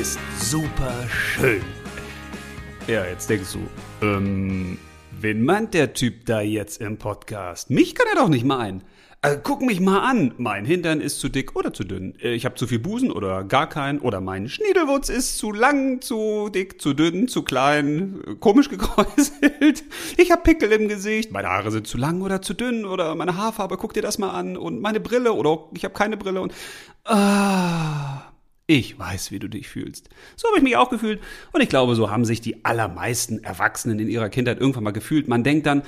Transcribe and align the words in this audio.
bist 0.00 0.18
super 0.38 0.94
schön. 1.10 1.60
Ja, 2.86 3.04
jetzt 3.04 3.28
denkst 3.28 3.52
du, 3.52 4.06
ähm, 4.06 4.78
wen 5.20 5.44
meint 5.44 5.74
der 5.74 5.92
Typ 5.92 6.24
da 6.24 6.40
jetzt 6.40 6.80
im 6.80 6.96
Podcast? 6.96 7.68
Mich 7.68 7.94
kann 7.94 8.06
er 8.08 8.22
doch 8.22 8.30
nicht 8.30 8.46
meinen. 8.46 8.82
Äh, 9.20 9.36
guck 9.42 9.60
mich 9.60 9.78
mal 9.78 9.98
an. 9.98 10.32
Mein 10.38 10.64
Hintern 10.64 11.02
ist 11.02 11.20
zu 11.20 11.28
dick 11.28 11.54
oder 11.54 11.74
zu 11.74 11.84
dünn. 11.84 12.14
Äh, 12.18 12.32
ich 12.32 12.46
habe 12.46 12.54
zu 12.54 12.66
viel 12.66 12.78
Busen 12.78 13.12
oder 13.12 13.44
gar 13.44 13.68
keinen. 13.68 13.98
Oder 13.98 14.22
mein 14.22 14.48
Schniedelwurz 14.48 15.10
ist 15.10 15.36
zu 15.36 15.52
lang, 15.52 16.00
zu 16.00 16.48
dick, 16.48 16.80
zu 16.80 16.94
dünn, 16.94 17.28
zu 17.28 17.42
klein, 17.42 18.22
äh, 18.26 18.34
komisch 18.36 18.68
gekräuselt. 18.70 19.84
Ich 20.16 20.30
habe 20.30 20.40
Pickel 20.40 20.72
im 20.72 20.88
Gesicht. 20.88 21.30
Meine 21.30 21.48
Haare 21.48 21.70
sind 21.70 21.86
zu 21.86 21.98
lang 21.98 22.22
oder 22.22 22.40
zu 22.40 22.54
dünn. 22.54 22.86
Oder 22.86 23.14
meine 23.16 23.36
Haarfarbe, 23.36 23.76
guck 23.76 23.92
dir 23.92 24.00
das 24.00 24.16
mal 24.16 24.30
an. 24.30 24.56
Und 24.56 24.80
meine 24.80 24.98
Brille 24.98 25.34
oder 25.34 25.68
ich 25.74 25.84
habe 25.84 25.92
keine 25.92 26.16
Brille. 26.16 26.40
Und 26.40 26.54
ah, 27.04 28.19
ich 28.70 28.96
weiß, 28.96 29.32
wie 29.32 29.40
du 29.40 29.48
dich 29.48 29.68
fühlst. 29.68 30.10
So 30.36 30.46
habe 30.46 30.58
ich 30.58 30.62
mich 30.62 30.76
auch 30.76 30.90
gefühlt. 30.90 31.20
Und 31.52 31.60
ich 31.60 31.68
glaube, 31.68 31.96
so 31.96 32.08
haben 32.08 32.24
sich 32.24 32.40
die 32.40 32.64
allermeisten 32.64 33.42
Erwachsenen 33.42 33.98
in 33.98 34.08
ihrer 34.08 34.28
Kindheit 34.28 34.60
irgendwann 34.60 34.84
mal 34.84 34.92
gefühlt. 34.92 35.26
Man 35.26 35.42
denkt 35.42 35.66
dann, 35.66 35.82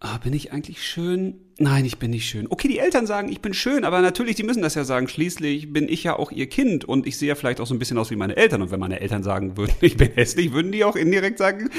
ah, 0.00 0.18
bin 0.18 0.34
ich 0.34 0.52
eigentlich 0.52 0.86
schön? 0.86 1.40
Nein, 1.56 1.86
ich 1.86 1.98
bin 1.98 2.10
nicht 2.10 2.28
schön. 2.28 2.46
Okay, 2.50 2.68
die 2.68 2.78
Eltern 2.78 3.06
sagen, 3.06 3.32
ich 3.32 3.40
bin 3.40 3.54
schön, 3.54 3.84
aber 3.84 4.02
natürlich, 4.02 4.36
die 4.36 4.42
müssen 4.42 4.60
das 4.60 4.74
ja 4.74 4.84
sagen. 4.84 5.08
Schließlich 5.08 5.72
bin 5.72 5.88
ich 5.88 6.04
ja 6.04 6.18
auch 6.18 6.30
ihr 6.30 6.46
Kind 6.46 6.84
und 6.84 7.06
ich 7.06 7.16
sehe 7.16 7.30
ja 7.30 7.36
vielleicht 7.36 7.58
auch 7.58 7.66
so 7.66 7.74
ein 7.74 7.78
bisschen 7.78 7.96
aus 7.96 8.10
wie 8.10 8.16
meine 8.16 8.36
Eltern. 8.36 8.60
Und 8.60 8.70
wenn 8.70 8.80
meine 8.80 9.00
Eltern 9.00 9.22
sagen 9.22 9.56
würden, 9.56 9.74
ich 9.80 9.96
bin 9.96 10.12
hässlich, 10.12 10.52
würden 10.52 10.72
die 10.72 10.84
auch 10.84 10.94
indirekt 10.94 11.38
sagen, 11.38 11.70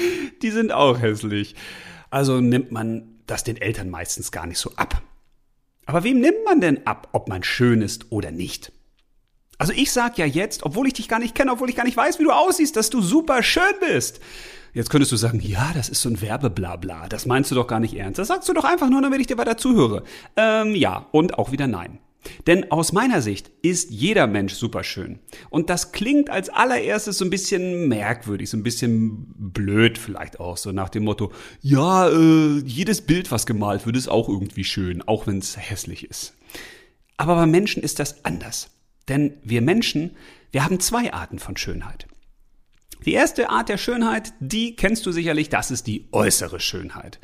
die 0.42 0.50
sind 0.50 0.72
auch 0.72 1.00
hässlich. 1.00 1.54
Also 2.10 2.42
nimmt 2.42 2.72
man 2.72 3.20
das 3.28 3.44
den 3.44 3.58
Eltern 3.58 3.92
meistens 3.92 4.32
gar 4.32 4.48
nicht 4.48 4.58
so 4.58 4.72
ab. 4.76 5.04
Aber 5.86 6.04
wem 6.04 6.20
nimmt 6.20 6.44
man 6.46 6.62
denn 6.62 6.88
ab, 6.88 7.10
ob 7.12 7.30
man 7.30 7.44
schön 7.44 7.84
ist 7.84 8.12
oder 8.12 8.32
nicht? 8.32 8.72
Also 9.58 9.74
ich 9.74 9.92
sag 9.92 10.18
ja 10.18 10.26
jetzt, 10.26 10.64
obwohl 10.64 10.88
ich 10.88 10.94
dich 10.94 11.08
gar 11.08 11.20
nicht 11.20 11.36
kenne, 11.36 11.52
obwohl 11.52 11.70
ich 11.70 11.76
gar 11.76 11.86
nicht 11.86 11.98
weiß, 11.98 12.20
wie 12.20 12.24
du 12.24 12.32
aussiehst, 12.32 12.76
dass 12.76 12.90
du 12.90 13.02
super 13.02 13.42
schön 13.42 13.64
bist. 13.80 14.20
Jetzt 14.74 14.92
könntest 14.92 15.12
du 15.12 15.16
sagen, 15.16 15.40
ja, 15.42 15.72
das 15.74 15.90
ist 15.90 16.02
so 16.02 16.10
ein 16.10 16.22
Werbeblabla. 16.22 17.08
Das 17.10 17.26
meinst 17.26 17.50
du 17.50 17.56
doch 17.56 17.66
gar 17.66 17.80
nicht 17.80 17.96
ernst. 17.96 18.20
Das 18.20 18.28
sagst 18.28 18.48
du 18.48 18.54
doch 18.54 18.66
einfach 18.66 18.90
nur, 18.90 19.02
damit 19.02 19.20
ich 19.20 19.28
dir 19.28 19.38
weiter 19.38 19.58
zuhöre. 19.58 20.04
Ähm, 20.36 20.76
ja, 20.76 21.08
und 21.12 21.40
auch 21.40 21.52
wieder 21.52 21.66
nein. 21.66 21.98
Denn 22.46 22.72
aus 22.72 22.92
meiner 22.92 23.22
Sicht 23.22 23.50
ist 23.62 23.90
jeder 23.90 24.28
Mensch 24.28 24.54
super 24.54 24.84
schön. 24.84 25.20
Und 25.50 25.70
das 25.70 25.92
klingt 25.92 26.30
als 26.30 26.50
allererstes 26.50 27.18
so 27.18 27.26
ein 27.26 27.30
bisschen 27.30 27.88
merkwürdig, 27.88 28.50
so 28.50 28.58
ein 28.58 28.64
bisschen 28.64 29.34
blöd 29.38 29.98
vielleicht 29.98 30.40
auch, 30.40 30.58
so 30.58 30.72
nach 30.72 30.90
dem 30.90 31.06
Motto, 31.06 31.32
ja, 31.62 32.10
äh, 32.10 32.60
jedes 32.66 33.02
Bild, 33.02 33.32
was 33.32 33.46
gemalt 33.46 33.86
wird, 33.86 33.98
ist 33.98 34.10
auch 34.10 34.30
irgendwie 34.30 34.66
schön, 34.66 35.02
auch 35.02 35.26
wenn 35.26 35.40
es 35.40 35.58
hässlich 35.58 36.10
ist. 36.10 36.34
Aber 37.16 37.36
bei 37.36 37.46
Menschen 37.46 37.82
ist 37.82 38.00
das 38.00 38.26
anders. 38.26 38.70
Denn 39.08 39.38
wir 39.44 39.62
Menschen, 39.62 40.16
wir 40.52 40.64
haben 40.64 40.80
zwei 40.80 41.14
Arten 41.14 41.40
von 41.40 41.58
Schönheit. 41.58 42.08
Die 43.06 43.14
erste 43.14 43.50
Art 43.50 43.70
der 43.70 43.78
Schönheit, 43.78 44.34
die 44.40 44.76
kennst 44.76 45.06
du 45.06 45.12
sicherlich, 45.12 45.50
das 45.50 45.72
ist 45.72 45.88
die 45.88 46.08
äußere 46.12 46.60
Schönheit. 46.60 47.20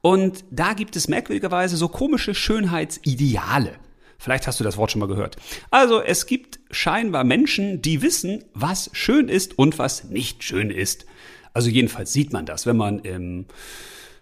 Und 0.00 0.44
da 0.50 0.72
gibt 0.72 0.96
es 0.96 1.08
merkwürdigerweise 1.08 1.76
so 1.76 1.88
komische 1.88 2.34
Schönheitsideale. 2.34 3.72
Vielleicht 4.18 4.46
hast 4.46 4.58
du 4.58 4.64
das 4.64 4.76
Wort 4.76 4.90
schon 4.90 5.00
mal 5.00 5.06
gehört. 5.06 5.36
Also 5.70 6.02
es 6.02 6.26
gibt 6.26 6.58
scheinbar 6.70 7.24
Menschen, 7.24 7.82
die 7.82 8.02
wissen, 8.02 8.44
was 8.52 8.90
schön 8.92 9.28
ist 9.28 9.58
und 9.58 9.78
was 9.78 10.04
nicht 10.04 10.42
schön 10.42 10.70
ist. 10.70 11.06
Also 11.52 11.70
jedenfalls 11.70 12.12
sieht 12.12 12.32
man 12.32 12.46
das, 12.46 12.66
wenn 12.66 12.76
man 12.76 12.98
im 13.00 13.46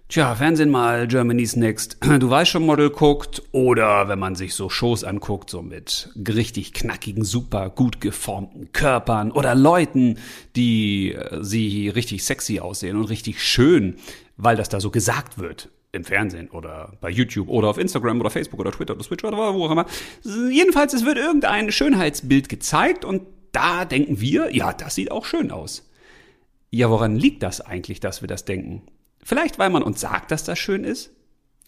Tja, 0.08 0.36
Fernsehen 0.36 0.70
mal 0.70 1.08
Germany's 1.08 1.56
Next, 1.56 1.98
du 2.20 2.30
weißt 2.30 2.52
schon 2.52 2.64
Model 2.64 2.90
guckt 2.90 3.42
oder 3.50 4.06
wenn 4.06 4.20
man 4.20 4.36
sich 4.36 4.55
so 4.55 4.70
Shows 4.70 5.02
anguckt, 5.02 5.50
so 5.50 5.62
mit 5.62 6.11
richtig 6.17 6.72
knackigen, 6.72 7.24
super 7.24 7.70
gut 7.70 8.00
geformten 8.00 8.70
Körpern 8.70 9.33
oder 9.33 9.56
Leuten, 9.56 10.18
die 10.55 11.12
äh, 11.12 11.42
sie 11.42 11.89
richtig 11.89 12.22
sexy 12.22 12.61
aussehen 12.61 12.96
und 12.96 13.06
richtig 13.06 13.42
schön, 13.42 13.96
weil 14.36 14.55
das 14.55 14.68
da 14.68 14.78
so 14.78 14.92
gesagt 14.92 15.39
wird 15.39 15.70
im 15.90 16.05
Fernsehen 16.05 16.50
oder 16.50 16.92
bei 17.00 17.11
YouTube 17.11 17.48
oder 17.48 17.66
auf 17.66 17.78
Instagram 17.78 18.20
oder 18.20 18.30
Facebook 18.30 18.61
oder 18.61 18.70
Twitter 18.70 18.95
oder 18.95 19.02
Switch 19.02 19.24
oder 19.24 19.36
wo 19.36 19.64
auch 19.64 19.72
immer. 19.72 19.86
Jedenfalls, 20.22 20.95
es 20.95 21.05
wird 21.05 21.18
irgendein 21.18 21.72
Schönheitsbild 21.72 22.48
gezeigt 22.48 23.05
und 23.05 23.22
da 23.50 23.84
denken 23.84 24.20
wir, 24.20 24.55
ja, 24.55 24.72
das 24.72 24.95
sieht 24.95 25.11
auch 25.11 25.24
schön 25.24 25.50
aus. 25.50 25.90
Ja, 26.70 26.90
woran 26.90 27.16
liegt 27.16 27.42
das 27.42 27.61
eigentlich, 27.61 27.98
dass 27.98 28.20
wir 28.20 28.28
das 28.28 28.45
denken? 28.45 28.83
Vielleicht, 29.27 29.59
weil 29.59 29.70
man 29.70 29.83
uns 29.83 30.01
sagt, 30.01 30.31
dass 30.31 30.45
das 30.45 30.57
schön 30.57 30.85
ist? 30.85 31.11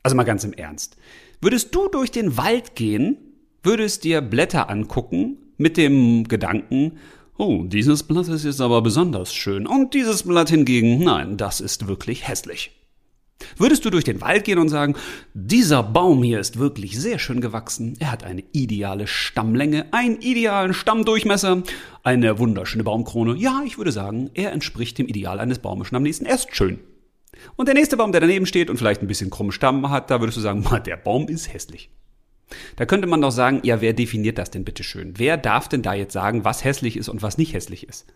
Also 0.04 0.16
mal 0.16 0.22
ganz 0.22 0.44
im 0.44 0.52
Ernst. 0.52 0.96
Würdest 1.40 1.74
du 1.74 1.88
durch 1.88 2.12
den 2.12 2.36
Wald 2.36 2.76
gehen, 2.76 3.16
würdest 3.64 4.04
dir 4.04 4.20
Blätter 4.20 4.70
angucken 4.70 5.38
mit 5.56 5.76
dem 5.76 6.28
Gedanken, 6.28 6.98
oh, 7.36 7.64
dieses 7.64 8.04
Blatt 8.04 8.28
ist 8.28 8.44
jetzt 8.44 8.60
aber 8.60 8.80
besonders 8.80 9.34
schön 9.34 9.66
und 9.66 9.92
dieses 9.92 10.22
Blatt 10.22 10.50
hingegen, 10.50 11.02
nein, 11.02 11.36
das 11.36 11.60
ist 11.60 11.88
wirklich 11.88 12.28
hässlich. 12.28 12.70
Würdest 13.56 13.84
du 13.84 13.90
durch 13.90 14.04
den 14.04 14.20
Wald 14.20 14.44
gehen 14.44 14.60
und 14.60 14.68
sagen, 14.68 14.94
dieser 15.34 15.82
Baum 15.82 16.22
hier 16.22 16.38
ist 16.38 16.60
wirklich 16.60 17.00
sehr 17.00 17.18
schön 17.18 17.40
gewachsen, 17.40 17.96
er 17.98 18.12
hat 18.12 18.22
eine 18.22 18.44
ideale 18.52 19.08
Stammlänge, 19.08 19.92
einen 19.92 20.20
idealen 20.20 20.74
Stammdurchmesser, 20.74 21.64
eine 22.04 22.38
wunderschöne 22.38 22.84
Baumkrone. 22.84 23.34
Ja, 23.34 23.62
ich 23.66 23.78
würde 23.78 23.90
sagen, 23.90 24.30
er 24.34 24.52
entspricht 24.52 24.96
dem 24.98 25.08
Ideal 25.08 25.40
eines 25.40 25.58
Baumes 25.58 25.92
am 25.92 26.04
nächsten. 26.04 26.24
Er 26.24 26.36
ist 26.36 26.54
schön. 26.54 26.78
Und 27.56 27.66
der 27.66 27.74
nächste 27.74 27.96
Baum, 27.96 28.12
der 28.12 28.20
daneben 28.20 28.46
steht 28.46 28.70
und 28.70 28.76
vielleicht 28.76 29.02
ein 29.02 29.08
bisschen 29.08 29.30
krummen 29.30 29.52
Stamm 29.52 29.90
hat, 29.90 30.10
da 30.10 30.20
würdest 30.20 30.36
du 30.36 30.42
sagen, 30.42 30.64
der 30.86 30.96
Baum 30.96 31.28
ist 31.28 31.52
hässlich. 31.52 31.90
Da 32.76 32.86
könnte 32.86 33.06
man 33.06 33.20
doch 33.20 33.30
sagen, 33.30 33.60
ja, 33.62 33.80
wer 33.80 33.92
definiert 33.92 34.38
das 34.38 34.50
denn 34.50 34.64
bitte 34.64 34.82
schön? 34.82 35.14
Wer 35.16 35.36
darf 35.36 35.68
denn 35.68 35.82
da 35.82 35.92
jetzt 35.94 36.12
sagen, 36.12 36.44
was 36.44 36.64
hässlich 36.64 36.96
ist 36.96 37.08
und 37.08 37.22
was 37.22 37.36
nicht 37.36 37.52
hässlich 37.52 37.86
ist? 37.86 38.06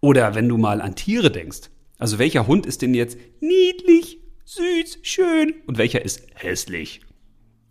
Oder 0.00 0.34
wenn 0.34 0.48
du 0.48 0.58
mal 0.58 0.80
an 0.80 0.94
Tiere 0.94 1.30
denkst, 1.30 1.70
also 1.98 2.18
welcher 2.18 2.46
Hund 2.46 2.66
ist 2.66 2.82
denn 2.82 2.94
jetzt 2.94 3.16
niedlich, 3.40 4.18
süß, 4.44 4.98
schön 5.02 5.54
und 5.66 5.78
welcher 5.78 6.04
ist 6.04 6.26
hässlich? 6.34 7.00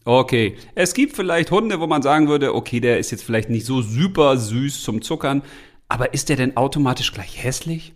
Okay, 0.03 0.55
es 0.73 0.95
gibt 0.95 1.15
vielleicht 1.15 1.51
Hunde, 1.51 1.79
wo 1.79 1.85
man 1.85 2.01
sagen 2.01 2.27
würde, 2.27 2.55
okay, 2.55 2.79
der 2.79 2.97
ist 2.97 3.11
jetzt 3.11 3.23
vielleicht 3.23 3.49
nicht 3.49 3.65
so 3.65 3.81
super 3.81 4.37
süß 4.37 4.81
zum 4.81 5.01
Zuckern, 5.01 5.43
aber 5.89 6.13
ist 6.13 6.29
der 6.29 6.37
denn 6.37 6.57
automatisch 6.57 7.13
gleich 7.13 7.43
hässlich? 7.43 7.93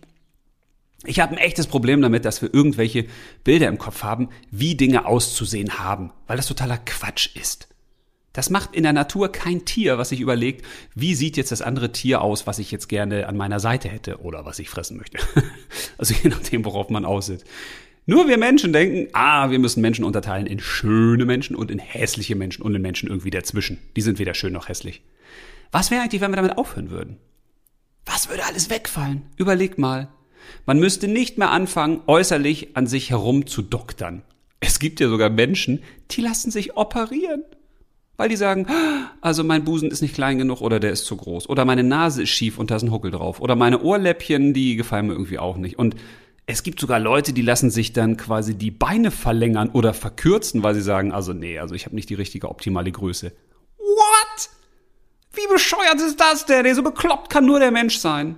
Ich 1.06 1.20
habe 1.20 1.32
ein 1.32 1.38
echtes 1.38 1.66
Problem 1.66 2.02
damit, 2.02 2.24
dass 2.24 2.42
wir 2.42 2.52
irgendwelche 2.52 3.06
Bilder 3.44 3.68
im 3.68 3.78
Kopf 3.78 4.02
haben, 4.02 4.28
wie 4.50 4.74
Dinge 4.74 5.06
auszusehen 5.06 5.78
haben, 5.78 6.12
weil 6.26 6.36
das 6.36 6.48
totaler 6.48 6.78
Quatsch 6.78 7.34
ist. 7.34 7.68
Das 8.32 8.50
macht 8.50 8.74
in 8.74 8.82
der 8.82 8.92
Natur 8.92 9.32
kein 9.32 9.64
Tier, 9.64 9.96
was 9.96 10.10
sich 10.10 10.20
überlegt, 10.20 10.66
wie 10.94 11.14
sieht 11.14 11.38
jetzt 11.38 11.52
das 11.52 11.62
andere 11.62 11.92
Tier 11.92 12.20
aus, 12.20 12.46
was 12.46 12.58
ich 12.58 12.70
jetzt 12.70 12.88
gerne 12.88 13.28
an 13.28 13.36
meiner 13.38 13.60
Seite 13.60 13.88
hätte 13.88 14.20
oder 14.20 14.44
was 14.44 14.58
ich 14.58 14.68
fressen 14.68 14.98
möchte. 14.98 15.18
also 15.98 16.12
je 16.14 16.28
nachdem, 16.28 16.64
worauf 16.66 16.90
man 16.90 17.06
aussieht. 17.06 17.44
Nur 18.04 18.28
wir 18.28 18.36
Menschen 18.36 18.74
denken, 18.74 19.08
ah, 19.14 19.50
wir 19.50 19.58
müssen 19.58 19.80
Menschen 19.80 20.04
unterteilen 20.04 20.46
in 20.46 20.60
schöne 20.60 21.24
Menschen 21.24 21.56
und 21.56 21.70
in 21.70 21.78
hässliche 21.78 22.36
Menschen 22.36 22.62
und 22.62 22.74
in 22.74 22.82
Menschen 22.82 23.08
irgendwie 23.08 23.30
dazwischen. 23.30 23.78
Die 23.96 24.02
sind 24.02 24.18
weder 24.18 24.34
schön 24.34 24.52
noch 24.52 24.68
hässlich. 24.68 25.02
Was 25.72 25.90
wäre 25.90 26.02
eigentlich, 26.02 26.20
wenn 26.20 26.30
wir 26.30 26.36
damit 26.36 26.58
aufhören 26.58 26.90
würden? 26.90 27.16
Was 28.04 28.28
würde 28.28 28.44
alles 28.44 28.70
wegfallen? 28.70 29.22
Überleg 29.36 29.78
mal. 29.78 30.08
Man 30.64 30.78
müsste 30.78 31.08
nicht 31.08 31.38
mehr 31.38 31.50
anfangen, 31.50 32.00
äußerlich 32.06 32.76
an 32.76 32.86
sich 32.86 33.10
herum 33.10 33.46
zu 33.46 33.62
doktern. 33.62 34.22
Es 34.60 34.78
gibt 34.78 35.00
ja 35.00 35.08
sogar 35.08 35.30
Menschen, 35.30 35.82
die 36.10 36.20
lassen 36.20 36.50
sich 36.50 36.76
operieren. 36.76 37.44
Weil 38.16 38.30
die 38.30 38.36
sagen, 38.36 38.66
also 39.20 39.44
mein 39.44 39.64
Busen 39.64 39.90
ist 39.90 40.00
nicht 40.00 40.14
klein 40.14 40.38
genug 40.38 40.62
oder 40.62 40.80
der 40.80 40.90
ist 40.90 41.04
zu 41.04 41.16
groß. 41.16 41.50
Oder 41.50 41.66
meine 41.66 41.82
Nase 41.82 42.22
ist 42.22 42.30
schief 42.30 42.58
und 42.58 42.70
da 42.70 42.76
ist 42.76 42.82
ein 42.82 42.90
Huckel 42.90 43.10
drauf. 43.10 43.40
Oder 43.40 43.56
meine 43.56 43.82
Ohrläppchen, 43.82 44.54
die 44.54 44.76
gefallen 44.76 45.08
mir 45.08 45.12
irgendwie 45.12 45.38
auch 45.38 45.58
nicht. 45.58 45.78
Und 45.78 45.96
es 46.46 46.62
gibt 46.62 46.80
sogar 46.80 46.98
Leute, 46.98 47.32
die 47.32 47.42
lassen 47.42 47.70
sich 47.70 47.92
dann 47.92 48.16
quasi 48.16 48.54
die 48.54 48.70
Beine 48.70 49.10
verlängern 49.10 49.68
oder 49.70 49.92
verkürzen, 49.92 50.62
weil 50.62 50.74
sie 50.74 50.80
sagen, 50.80 51.12
also 51.12 51.32
nee, 51.32 51.58
also 51.58 51.74
ich 51.74 51.84
habe 51.84 51.94
nicht 51.94 52.08
die 52.08 52.14
richtige 52.14 52.48
optimale 52.48 52.90
Größe. 52.90 53.32
What? 53.76 54.50
Wie 55.32 55.52
bescheuert 55.52 56.00
ist 56.00 56.18
das 56.18 56.46
denn? 56.46 56.74
So 56.74 56.82
bekloppt 56.82 57.30
kann 57.30 57.44
nur 57.44 57.58
der 57.58 57.70
Mensch 57.70 57.98
sein. 57.98 58.36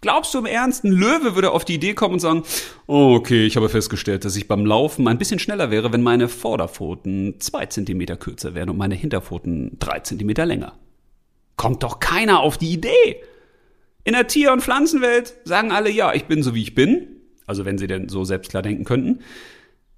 Glaubst 0.00 0.32
du 0.32 0.38
im 0.38 0.46
Ernst, 0.46 0.84
ein 0.84 0.92
Löwe 0.92 1.34
würde 1.34 1.50
auf 1.50 1.66
die 1.66 1.74
Idee 1.74 1.92
kommen 1.92 2.14
und 2.14 2.20
sagen, 2.20 2.42
oh, 2.86 3.14
okay, 3.14 3.44
ich 3.44 3.56
habe 3.56 3.68
festgestellt, 3.68 4.24
dass 4.24 4.36
ich 4.36 4.48
beim 4.48 4.64
Laufen 4.64 5.06
ein 5.08 5.18
bisschen 5.18 5.38
schneller 5.38 5.70
wäre, 5.70 5.92
wenn 5.92 6.02
meine 6.02 6.28
Vorderpfoten 6.28 7.38
zwei 7.38 7.66
Zentimeter 7.66 8.16
kürzer 8.16 8.54
wären 8.54 8.70
und 8.70 8.78
meine 8.78 8.94
Hinterpfoten 8.94 9.76
drei 9.78 10.00
Zentimeter 10.00 10.46
länger. 10.46 10.72
Kommt 11.56 11.82
doch 11.82 12.00
keiner 12.00 12.40
auf 12.40 12.56
die 12.56 12.72
Idee. 12.72 13.22
In 14.04 14.14
der 14.14 14.26
Tier- 14.26 14.52
und 14.52 14.62
Pflanzenwelt 14.62 15.34
sagen 15.44 15.70
alle, 15.70 15.90
ja, 15.90 16.14
ich 16.14 16.24
bin 16.24 16.42
so 16.42 16.54
wie 16.54 16.62
ich 16.62 16.74
bin. 16.74 17.16
Also 17.46 17.66
wenn 17.66 17.76
sie 17.76 17.86
denn 17.86 18.08
so 18.08 18.24
selbst 18.24 18.50
klar 18.50 18.62
denken 18.62 18.84
könnten. 18.84 19.20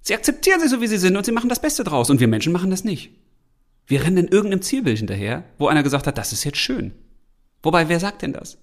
Sie 0.01 0.13
akzeptieren 0.13 0.59
sich 0.59 0.69
so 0.69 0.81
wie 0.81 0.87
sie 0.87 0.97
sind 0.97 1.15
und 1.15 1.25
sie 1.25 1.31
machen 1.31 1.47
das 1.47 1.61
Beste 1.61 1.85
draus. 1.85 2.09
Und 2.09 2.19
wir 2.19 2.27
Menschen 2.27 2.51
machen 2.51 2.71
das 2.71 2.83
nicht. 2.83 3.11
Wir 3.87 4.03
rennen 4.03 4.17
in 4.17 4.27
irgendeinem 4.27 4.61
Zielbild 4.61 4.97
hinterher, 4.97 5.45
wo 5.57 5.67
einer 5.67 5.83
gesagt 5.83 6.07
hat, 6.07 6.17
das 6.17 6.33
ist 6.33 6.43
jetzt 6.43 6.57
schön. 6.57 6.91
Wobei, 7.61 7.87
wer 7.87 8.01
sagt 8.01 8.21
denn 8.21 8.33
das? 8.33 8.57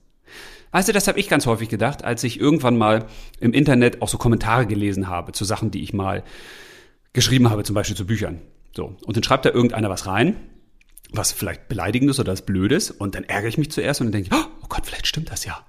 Weißt 0.73 0.89
du, 0.89 0.93
das 0.93 1.09
habe 1.09 1.19
ich 1.19 1.29
ganz 1.29 1.47
häufig 1.47 1.69
gedacht, 1.69 2.05
als 2.05 2.23
ich 2.23 2.39
irgendwann 2.39 2.79
mal 2.79 3.07
im 3.41 3.53
Internet 3.53 4.03
auch 4.03 4.09
so 4.09 4.19
Kommentare 4.19 4.67
gelesen 4.67 5.09
habe 5.09 5.33
zu 5.33 5.45
Sachen, 5.45 5.71
die 5.71 5.83
ich 5.83 5.93
mal 5.93 6.23
geschrieben 7.13 7.51
habe, 7.51 7.65
zum 7.65 7.75
Beispiel 7.75 7.97
zu 7.97 8.07
Büchern. 8.07 8.41
So. 8.75 8.97
Und 9.05 9.17
dann 9.17 9.25
schreibt 9.25 9.45
da 9.45 9.51
irgendeiner 9.51 9.91
was 9.91 10.07
rein, 10.07 10.37
was 11.13 11.33
vielleicht 11.33 11.69
beleidigendes 11.69 12.21
oder 12.21 12.33
was 12.33 12.47
Blödes, 12.47 12.91
und 12.91 13.17
dann 13.17 13.25
ärgere 13.25 13.49
ich 13.49 13.59
mich 13.59 13.71
zuerst 13.71 14.01
und 14.01 14.09
dann 14.09 14.13
denke 14.13 14.29
ich, 14.33 14.41
oh 14.41 14.67
Gott, 14.69 14.87
vielleicht 14.87 15.09
stimmt 15.09 15.31
das 15.31 15.45
ja. 15.45 15.65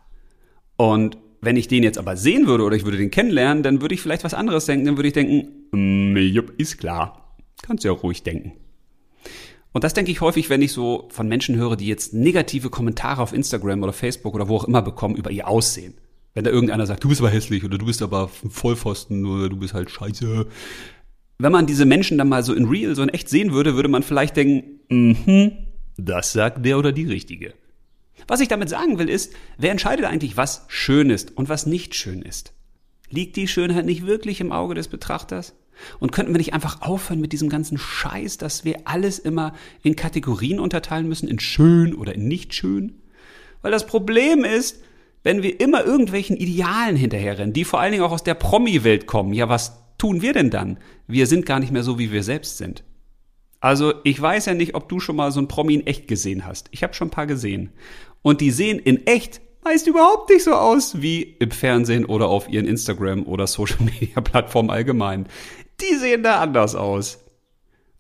Und 0.77 1.18
wenn 1.42 1.57
ich 1.57 1.68
den 1.68 1.81
jetzt 1.81 1.98
aber 1.98 2.15
sehen 2.15 2.45
würde 2.45 2.63
oder 2.63 2.75
ich 2.75 2.86
würde 2.86 2.98
den 2.98 3.09
kennenlernen, 3.09 3.63
dann 3.63 3.81
würde 3.81 3.95
ich 3.95 4.01
vielleicht 4.01 4.24
was 4.24 4.36
anderes 4.36 4.65
denken. 4.68 4.86
Dann 4.86 4.98
würde 4.98 5.07
ich 5.07 5.13
denken, 5.13 5.68
mm, 5.71 6.18
jupp, 6.18 6.53
ist 6.59 6.77
klar. 6.77 7.36
Kannst 7.63 7.83
ja 7.83 7.92
ruhig 7.92 8.21
denken. 8.21 8.53
Und 9.74 9.84
das 9.84 9.94
denke 9.94 10.12
ich 10.12 10.22
häufig, 10.22 10.50
wenn 10.50 10.62
ich 10.62 10.74
so 10.74 11.08
von 11.12 11.28
Menschen 11.28 11.56
höre, 11.56 11.76
die 11.76 11.88
jetzt 11.88 12.14
negative 12.14 12.70
Kommentare 12.70 13.22
auf 13.22 13.34
Instagram 13.34 13.84
oder 13.84 13.94
Facebook 13.94 14.36
oder 14.36 14.50
wo 14.50 14.58
auch 14.58 14.66
immer 14.66 14.82
bekommen 14.82 15.16
über 15.16 15.32
ihr 15.32 15.48
Aussehen. 15.48 15.94
Wenn 16.34 16.44
da 16.44 16.52
irgendeiner 16.52 16.86
sagt, 16.86 17.04
du 17.04 17.10
bist 17.10 17.22
aber 17.22 17.30
hässlich 17.30 17.64
oder 17.64 17.78
du 17.78 17.86
bist 17.86 18.02
aber 18.02 18.28
Vollpfosten 18.28 19.26
oder 19.26 19.50
du 19.50 19.58
bist 19.58 19.74
halt 19.74 19.90
scheiße. 19.90 20.48
Wenn 21.40 21.52
man 21.52 21.66
diese 21.66 21.86
Menschen 21.86 22.18
dann 22.18 22.30
mal 22.30 22.44
so 22.44 22.54
in 22.54 22.66
real, 22.66 22.96
so 22.96 23.04
in 23.04 23.10
echt 23.10 23.28
sehen 23.28 23.52
würde, 23.52 23.76
würde 23.76 23.90
man 23.90 24.04
vielleicht 24.04 24.38
denken, 24.38 24.80
mhm, 24.90 25.52
das 25.98 26.32
sagt 26.32 26.66
der 26.66 26.78
oder 26.78 26.92
die 26.92 27.06
Richtige. 27.06 27.54
Was 28.28 28.40
ich 28.40 28.48
damit 28.48 28.70
sagen 28.70 29.00
will 29.00 29.10
ist, 29.10 29.34
wer 29.58 29.72
entscheidet 29.72 30.06
eigentlich, 30.06 30.38
was 30.38 30.66
schön 30.68 31.10
ist 31.10 31.36
und 31.38 31.50
was 31.50 31.66
nicht 31.66 31.96
schön 31.96 32.22
ist? 32.22 32.54
Liegt 33.10 33.36
die 33.36 33.48
Schönheit 33.48 33.86
nicht 33.86 34.06
wirklich 34.06 34.40
im 34.40 34.52
Auge 34.52 34.76
des 34.76 34.88
Betrachters? 34.88 35.54
Und 36.00 36.12
könnten 36.12 36.34
wir 36.34 36.38
nicht 36.38 36.54
einfach 36.54 36.82
aufhören 36.82 37.22
mit 37.22 37.34
diesem 37.34 37.50
ganzen 37.50 37.78
Scheiß, 37.78 38.38
dass 38.38 38.66
wir 38.66 38.82
alles 38.86 39.20
immer 39.20 39.54
in 39.84 39.96
Kategorien 39.96 40.60
unterteilen 40.60 41.08
müssen, 41.08 41.28
in 41.28 41.40
schön 41.40 41.96
oder 41.96 42.16
in 42.16 42.28
nicht 42.28 42.54
schön? 42.54 43.02
Weil 43.62 43.72
das 43.72 43.86
Problem 43.86 44.44
ist, 44.44 44.84
wenn 45.24 45.44
wir 45.44 45.60
immer 45.60 45.86
irgendwelchen 45.86 46.38
Idealen 46.38 46.96
hinterherrennen, 46.96 47.54
die 47.54 47.66
vor 47.66 47.80
allen 47.80 47.92
Dingen 47.92 48.04
auch 48.04 48.12
aus 48.12 48.24
der 48.24 48.34
Promi-Welt 48.34 49.06
kommen, 49.06 49.34
ja, 49.34 49.50
was 49.50 49.82
tun 49.98 50.22
wir 50.22 50.34
denn 50.34 50.50
dann? 50.50 50.78
Wir 51.08 51.28
sind 51.28 51.46
gar 51.46 51.60
nicht 51.60 51.72
mehr 51.72 51.84
so, 51.84 52.00
wie 52.00 52.12
wir 52.12 52.24
selbst 52.24 52.58
sind. 52.58 52.84
Also 53.60 53.94
ich 54.04 54.20
weiß 54.20 54.48
ja 54.48 54.56
nicht, 54.56 54.74
ob 54.74 54.90
du 54.90 55.00
schon 55.00 55.16
mal 55.16 55.32
so 55.32 55.40
ein 55.40 55.48
Promi 55.48 55.76
in 55.76 55.86
echt 55.86 56.08
gesehen 56.08 56.46
hast. 56.46 56.68
Ich 56.72 56.82
habe 56.82 56.96
schon 56.96 57.10
ein 57.10 57.12
paar 57.12 57.28
gesehen. 57.28 57.70
Und 58.24 58.42
die 58.42 58.50
sehen 58.50 58.80
in 58.80 59.06
echt 59.06 59.40
meist 59.64 59.86
überhaupt 59.86 60.32
nicht 60.32 60.44
so 60.44 60.54
aus 60.54 61.02
wie 61.02 61.22
im 61.22 61.52
Fernsehen 61.52 62.06
oder 62.06 62.28
auf 62.28 62.50
ihren 62.50 62.66
Instagram 62.66 63.24
oder 63.28 63.46
Social 63.46 63.78
Media 63.80 64.20
Plattformen 64.22 64.72
allgemein. 64.72 65.28
Die 65.81 65.95
sehen 65.95 66.24
da 66.24 66.39
anders 66.39 66.75
aus. 66.75 67.19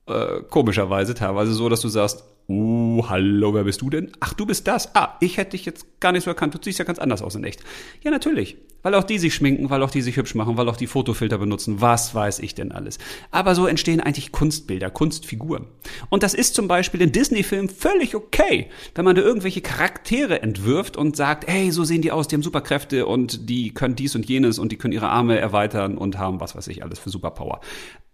Äh, 0.07 0.41
komischerweise 0.49 1.13
teilweise 1.13 1.53
so, 1.53 1.69
dass 1.69 1.81
du 1.81 1.87
sagst, 1.87 2.23
Uh, 2.51 3.05
hallo, 3.07 3.53
wer 3.53 3.63
bist 3.63 3.81
du 3.81 3.89
denn? 3.89 4.11
Ach, 4.19 4.33
du 4.33 4.45
bist 4.45 4.67
das. 4.67 4.93
Ah, 4.93 5.15
ich 5.21 5.37
hätte 5.37 5.51
dich 5.51 5.63
jetzt 5.63 5.85
gar 6.01 6.11
nicht 6.11 6.25
so 6.25 6.29
erkannt. 6.29 6.53
Du 6.53 6.59
siehst 6.61 6.79
ja 6.79 6.83
ganz 6.83 6.99
anders 6.99 7.21
aus 7.21 7.35
in 7.35 7.45
echt. 7.45 7.61
Ja, 8.03 8.11
natürlich. 8.11 8.57
Weil 8.83 8.93
auch 8.93 9.05
die 9.05 9.19
sich 9.19 9.33
schminken, 9.33 9.69
weil 9.69 9.81
auch 9.83 9.89
die 9.89 10.01
sich 10.01 10.17
hübsch 10.17 10.35
machen, 10.35 10.57
weil 10.57 10.67
auch 10.67 10.75
die 10.75 10.87
Fotofilter 10.87 11.37
benutzen. 11.37 11.79
Was 11.79 12.13
weiß 12.13 12.39
ich 12.39 12.53
denn 12.53 12.73
alles. 12.73 12.97
Aber 13.29 13.55
so 13.55 13.67
entstehen 13.67 14.01
eigentlich 14.01 14.33
Kunstbilder, 14.33 14.89
Kunstfiguren. 14.89 15.67
Und 16.09 16.23
das 16.23 16.33
ist 16.33 16.53
zum 16.53 16.67
Beispiel 16.67 16.99
in 17.01 17.13
Disney-Filmen 17.13 17.69
völlig 17.69 18.15
okay, 18.15 18.67
wenn 18.95 19.05
man 19.05 19.15
da 19.15 19.21
irgendwelche 19.21 19.61
Charaktere 19.61 20.41
entwirft 20.41 20.97
und 20.97 21.15
sagt, 21.15 21.47
hey, 21.47 21.71
so 21.71 21.85
sehen 21.85 22.01
die 22.01 22.11
aus, 22.11 22.27
die 22.27 22.35
haben 22.35 22.43
Superkräfte 22.43 23.05
und 23.05 23.49
die 23.49 23.73
können 23.73 23.95
dies 23.95 24.13
und 24.13 24.27
jenes 24.27 24.59
und 24.59 24.73
die 24.73 24.77
können 24.77 24.93
ihre 24.93 25.07
Arme 25.07 25.39
erweitern 25.39 25.97
und 25.97 26.17
haben 26.17 26.41
was 26.41 26.53
weiß 26.53 26.67
ich 26.67 26.83
alles 26.83 26.99
für 26.99 27.11
Superpower. 27.11 27.61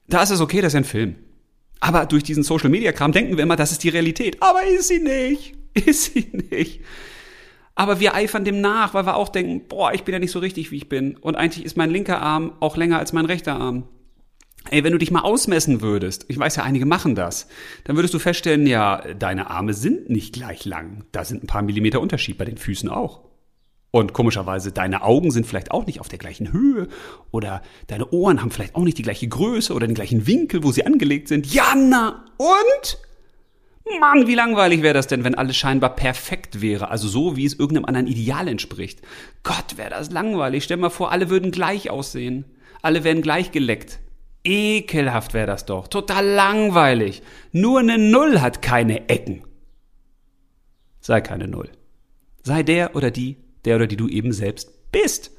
Da 0.08 0.22
ist 0.22 0.30
es 0.30 0.42
okay, 0.42 0.62
das 0.62 0.74
ist 0.74 0.78
ein 0.78 0.84
Film. 0.84 1.16
Aber 1.80 2.06
durch 2.06 2.24
diesen 2.24 2.44
Social 2.44 2.70
Media 2.70 2.92
Kram 2.92 3.12
denken 3.12 3.38
wir 3.38 3.44
immer, 3.44 3.56
das 3.56 3.72
ist 3.72 3.84
die 3.84 3.90
Realität. 3.90 4.42
Aber 4.42 4.64
ist 4.64 4.88
sie 4.88 5.00
nicht. 5.00 5.56
Ist 5.86 6.14
sie 6.14 6.28
nicht. 6.50 6.82
Aber 7.76 8.00
wir 8.00 8.16
eifern 8.16 8.44
dem 8.44 8.62
nach, 8.62 8.96
weil 8.96 9.06
wir 9.06 9.16
auch 9.16 9.30
denken, 9.30 9.68
boah, 9.68 9.94
ich 9.94 10.04
bin 10.04 10.14
ja 10.14 10.18
nicht 10.18 10.32
so 10.32 10.40
richtig, 10.40 10.72
wie 10.72 10.78
ich 10.78 10.90
bin. 10.90 11.16
Und 11.18 11.36
eigentlich 11.36 11.64
ist 11.64 11.78
mein 11.78 11.92
linker 11.92 12.20
Arm 12.20 12.54
auch 12.60 12.78
länger 12.78 12.98
als 12.98 13.14
mein 13.14 13.26
rechter 13.26 13.56
Arm. 13.60 13.88
Ey, 14.72 14.84
wenn 14.84 14.92
du 14.92 14.98
dich 14.98 15.12
mal 15.12 15.22
ausmessen 15.22 15.82
würdest, 15.82 16.26
ich 16.30 16.40
weiß 16.40 16.56
ja, 16.56 16.64
einige 16.64 16.88
machen 16.88 17.14
das, 17.14 17.48
dann 17.84 17.96
würdest 17.96 18.16
du 18.16 18.20
feststellen, 18.20 18.66
ja, 18.66 19.04
deine 19.14 19.52
Arme 19.52 19.76
sind 19.76 20.10
nicht 20.10 20.34
gleich 20.34 20.66
lang. 20.66 21.06
Da 21.12 21.24
sind 21.24 21.44
ein 21.44 21.48
paar 21.48 21.62
Millimeter 21.62 22.02
Unterschied, 22.02 22.40
bei 22.40 22.46
den 22.46 22.58
Füßen 22.58 22.90
auch. 22.90 23.22
Und 23.98 24.14
komischerweise, 24.14 24.72
deine 24.72 25.02
Augen 25.02 25.32
sind 25.32 25.48
vielleicht 25.48 25.72
auch 25.72 25.88
nicht 25.88 26.00
auf 26.00 26.08
der 26.08 26.20
gleichen 26.20 26.54
Höhe 26.54 26.88
oder 27.32 27.64
deine 27.88 28.08
Ohren 28.12 28.42
haben 28.42 28.52
vielleicht 28.52 28.76
auch 28.76 28.84
nicht 28.84 29.00
die 29.00 29.02
gleiche 29.02 29.28
Größe 29.28 29.74
oder 29.74 29.88
den 29.88 29.96
gleichen 29.96 30.28
Winkel, 30.28 30.64
wo 30.64 30.72
sie 30.72 30.86
angelegt 30.86 31.28
sind. 31.28 31.52
Jana, 31.52 32.24
und? 32.38 33.00
Mann, 34.00 34.28
wie 34.28 34.36
langweilig 34.36 34.84
wäre 34.84 34.94
das 34.94 35.08
denn, 35.08 35.24
wenn 35.24 35.34
alles 35.34 35.58
scheinbar 35.58 35.96
perfekt 35.96 36.62
wäre, 36.62 36.92
also 36.92 37.08
so, 37.08 37.36
wie 37.38 37.46
es 37.46 37.56
irgendeinem 37.56 37.86
anderen 37.86 38.06
Ideal 38.06 38.48
entspricht. 38.48 39.02
Gott, 39.42 39.78
wäre 39.78 39.90
das 39.90 40.12
langweilig. 40.12 40.66
Stell 40.66 40.78
mal 40.78 40.92
vor, 40.92 41.12
alle 41.12 41.32
würden 41.32 41.50
gleich 41.50 41.90
aussehen. 41.90 42.46
Alle 42.84 43.04
wären 43.04 43.24
gleich 43.24 43.52
geleckt. 43.52 43.98
Ekelhaft 44.44 45.34
wäre 45.34 45.48
das 45.48 45.66
doch. 45.66 45.88
Total 45.88 46.24
langweilig. 46.24 47.24
Nur 47.52 47.80
eine 47.80 47.98
Null 47.98 48.42
hat 48.42 48.62
keine 48.62 49.10
Ecken. 49.10 49.42
Sei 51.00 51.20
keine 51.20 51.48
Null. 51.48 51.72
Sei 52.44 52.62
der 52.62 52.96
oder 52.96 53.10
die, 53.10 53.38
der 53.68 53.76
oder 53.76 53.88
die 53.88 53.98
du 53.98 54.08
eben 54.08 54.32
selbst 54.32 54.92
bist. 54.92 55.32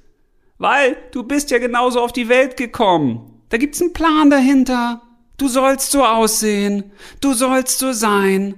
Weil 0.59 0.97
du 1.13 1.23
bist 1.23 1.51
ja 1.51 1.59
genauso 1.59 2.01
auf 2.01 2.13
die 2.13 2.29
Welt 2.29 2.57
gekommen. 2.57 3.43
Da 3.49 3.57
gibt's 3.57 3.81
einen 3.81 3.93
Plan 3.93 4.31
dahinter. 4.31 5.03
Du 5.39 5.49
sollst 5.49 5.91
so 5.91 6.05
aussehen. 6.05 6.93
Du 7.21 7.33
sollst 7.33 7.79
so 7.79 7.93
sein. 7.93 8.55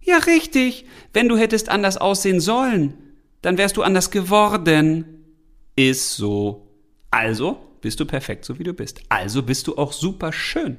Ja, 0.00 0.18
richtig. 0.18 0.84
Wenn 1.12 1.28
du 1.28 1.36
hättest 1.36 1.68
anders 1.68 1.96
aussehen 1.96 2.40
sollen, 2.40 2.94
dann 3.40 3.56
wärst 3.56 3.76
du 3.76 3.82
anders 3.82 4.10
geworden. 4.10 5.24
Ist 5.76 6.16
so. 6.16 6.66
Also 7.10 7.58
bist 7.80 8.00
du 8.00 8.04
perfekt, 8.04 8.44
so 8.44 8.58
wie 8.58 8.64
du 8.64 8.72
bist. 8.72 9.00
Also 9.08 9.42
bist 9.42 9.66
du 9.68 9.78
auch 9.78 9.92
super 9.92 10.32
schön. 10.32 10.78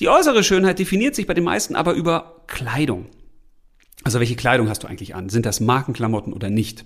Die 0.00 0.08
äußere 0.08 0.42
Schönheit 0.44 0.78
definiert 0.78 1.14
sich 1.14 1.26
bei 1.26 1.34
den 1.34 1.44
meisten 1.44 1.76
aber 1.76 1.92
über 1.94 2.44
Kleidung. 2.46 3.06
Also 4.04 4.20
welche 4.20 4.36
Kleidung 4.36 4.68
hast 4.68 4.82
du 4.82 4.86
eigentlich 4.86 5.14
an? 5.14 5.30
Sind 5.30 5.46
das 5.46 5.60
Markenklamotten 5.60 6.34
oder 6.34 6.50
nicht? 6.50 6.84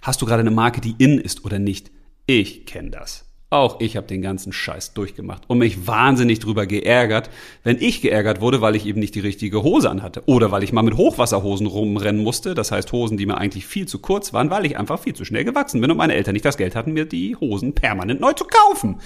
Hast 0.00 0.22
du 0.22 0.26
gerade 0.26 0.40
eine 0.40 0.50
Marke, 0.50 0.80
die 0.80 0.94
in 0.98 1.18
ist 1.18 1.44
oder 1.44 1.58
nicht? 1.58 1.90
Ich 2.26 2.64
kenne 2.64 2.90
das. 2.90 3.26
Auch 3.50 3.78
ich 3.80 3.96
habe 3.96 4.08
den 4.08 4.22
ganzen 4.22 4.52
Scheiß 4.52 4.94
durchgemacht 4.94 5.44
und 5.48 5.58
mich 5.58 5.86
wahnsinnig 5.86 6.40
drüber 6.40 6.66
geärgert, 6.66 7.30
wenn 7.62 7.80
ich 7.80 8.00
geärgert 8.00 8.40
wurde, 8.40 8.60
weil 8.60 8.74
ich 8.74 8.86
eben 8.86 8.98
nicht 8.98 9.14
die 9.14 9.20
richtige 9.20 9.62
Hose 9.62 9.88
anhatte 9.88 10.22
oder 10.26 10.50
weil 10.50 10.64
ich 10.64 10.72
mal 10.72 10.82
mit 10.82 10.96
Hochwasserhosen 10.96 11.68
rumrennen 11.68 12.24
musste, 12.24 12.54
das 12.54 12.72
heißt 12.72 12.90
Hosen, 12.90 13.16
die 13.16 13.26
mir 13.26 13.38
eigentlich 13.38 13.66
viel 13.66 13.86
zu 13.86 14.00
kurz 14.00 14.32
waren, 14.32 14.50
weil 14.50 14.66
ich 14.66 14.76
einfach 14.76 14.98
viel 14.98 15.14
zu 15.14 15.24
schnell 15.24 15.44
gewachsen 15.44 15.80
bin 15.80 15.92
und 15.92 15.96
meine 15.96 16.14
Eltern 16.14 16.32
nicht 16.32 16.44
das 16.44 16.56
Geld 16.56 16.74
hatten, 16.74 16.92
mir 16.92 17.04
die 17.04 17.36
Hosen 17.36 17.74
permanent 17.74 18.20
neu 18.20 18.32
zu 18.32 18.46
kaufen. 18.46 18.96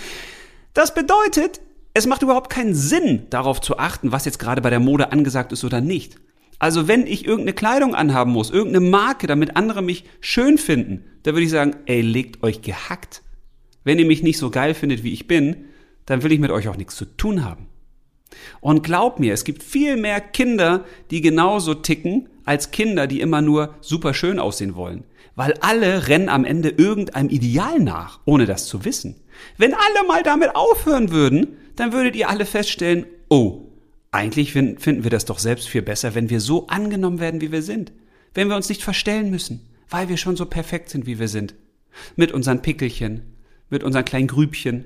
Das 0.73 0.95
bedeutet, 0.95 1.61
es 1.93 2.07
macht 2.07 2.23
überhaupt 2.23 2.49
keinen 2.49 2.75
Sinn, 2.75 3.27
darauf 3.29 3.61
zu 3.61 3.77
achten, 3.79 4.13
was 4.13 4.25
jetzt 4.25 4.39
gerade 4.39 4.63
bei 4.63 4.71
der 4.71 4.81
Mode 4.81 5.13
angesagt 5.13 5.53
ist 5.53 5.65
oder 5.65 5.83
nicht. 5.83 6.17
Also 6.61 6.87
wenn 6.87 7.07
ich 7.07 7.25
irgendeine 7.25 7.55
Kleidung 7.55 7.95
anhaben 7.95 8.33
muss, 8.33 8.51
irgendeine 8.51 8.87
Marke, 8.87 9.27
damit 9.27 9.57
andere 9.57 9.83
mich 9.83 10.05
schön 10.21 10.59
finden, 10.59 11.05
da 11.23 11.33
würde 11.33 11.45
ich 11.45 11.51
sagen, 11.51 11.75
ey, 11.87 12.03
legt 12.03 12.43
euch 12.43 12.61
gehackt. 12.61 13.23
Wenn 13.83 13.99
ihr 13.99 14.05
mich 14.05 14.23
nicht 14.23 14.37
so 14.37 14.51
geil 14.51 14.75
findet, 14.75 15.03
wie 15.03 15.13
ich 15.13 15.27
bin, 15.27 15.65
dann 16.05 16.23
will 16.23 16.33
ich 16.33 16.39
mit 16.39 16.51
euch 16.51 16.69
auch 16.69 16.77
nichts 16.77 16.97
zu 16.97 17.07
tun 17.07 17.45
haben. 17.45 17.67
Und 18.61 18.83
glaub 18.83 19.19
mir, 19.19 19.33
es 19.33 19.45
gibt 19.45 19.63
viel 19.63 19.97
mehr 19.97 20.21
Kinder, 20.21 20.85
die 21.11 21.23
genauso 21.23 21.75
ticken, 21.75 22.29
als 22.45 22.71
Kinder, 22.71 23.07
die 23.07 23.21
immer 23.21 23.41
nur 23.41 23.75
super 23.81 24.13
schön 24.13 24.39
aussehen 24.39 24.75
wollen. 24.77 25.05
Weil 25.37 25.55
alle 25.61 26.09
rennen 26.09 26.29
am 26.29 26.45
Ende 26.45 26.69
irgendeinem 26.69 27.31
Ideal 27.31 27.81
nach, 27.81 28.21
ohne 28.27 28.45
das 28.45 28.67
zu 28.67 28.85
wissen. 28.85 29.17
Wenn 29.57 29.73
alle 29.73 30.07
mal 30.07 30.23
damit 30.23 30.55
aufhören 30.55 31.11
würden, 31.11 31.57
dann 31.77 31.95
würdet 31.95 32.17
ihr 32.17 32.29
alle 32.29 32.45
feststellen, 32.45 33.07
oh, 33.31 33.70
eigentlich 34.13 34.53
finden 34.53 35.05
wir 35.05 35.11
das 35.11 35.25
doch 35.25 35.39
selbst 35.39 35.69
viel 35.69 35.83
besser, 35.83 36.15
wenn 36.15 36.31
wir 36.31 36.41
so 36.41 36.67
angenommen 36.67 37.21
werden, 37.21 37.41
wie 37.41 37.53
wir 37.53 37.63
sind. 37.63 37.93
Wenn 38.35 38.49
wir 38.49 38.57
uns 38.57 38.69
nicht 38.69 38.83
verstellen 38.83 39.31
müssen, 39.31 39.69
weil 39.89 40.09
wir 40.09 40.17
schon 40.17 40.37
so 40.37 40.47
perfekt 40.47 40.91
sind, 40.91 41.07
wie 41.07 41.19
wir 41.19 41.29
sind. 41.29 41.55
Mit 42.17 42.33
unseren 42.33 42.63
Pickelchen, 42.63 43.23
mit 43.69 43.83
unseren 43.83 44.05
kleinen 44.05 44.29
Grübchen, 44.29 44.85